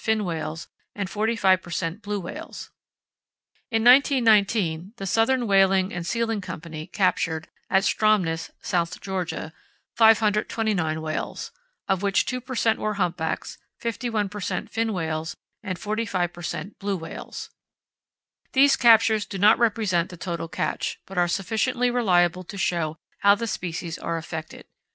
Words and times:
fin 0.03 0.25
whales, 0.25 0.67
and 0.95 1.11
45 1.11 1.61
per 1.61 1.69
cent. 1.69 2.01
blue 2.01 2.19
whales. 2.19 2.71
In 3.69 3.83
1919, 3.83 4.93
the 4.97 5.05
Southern 5.05 5.45
Whaling 5.45 5.93
and 5.93 6.07
Sealing 6.07 6.41
Company 6.41 6.87
captured 6.87 7.47
(at 7.69 7.83
Stromness, 7.83 8.49
South 8.63 8.99
Georgia) 8.99 9.53
529 9.97 11.03
whales, 11.03 11.51
of 11.87 12.01
which 12.01 12.25
2 12.25 12.41
per 12.41 12.55
cent. 12.55 12.79
were 12.79 12.95
humpbacks, 12.95 13.59
51 13.77 14.27
per 14.27 14.39
cent. 14.41 14.71
fin 14.71 14.91
whales, 14.91 15.37
and 15.61 15.77
45 15.77 16.33
per 16.33 16.41
cent. 16.41 16.79
blue 16.79 16.97
whales. 16.97 17.51
These 18.53 18.75
captures 18.77 19.27
do 19.27 19.37
not 19.37 19.59
represent 19.59 20.09
the 20.09 20.17
total 20.17 20.47
catch, 20.47 20.99
but 21.05 21.19
are 21.19 21.27
sufficiently 21.27 21.91
reliable 21.91 22.43
to 22.45 22.57
show 22.57 22.97
how 23.19 23.35
the 23.35 23.45
species 23.45 23.99
are 23.99 24.17
affected. 24.17 24.65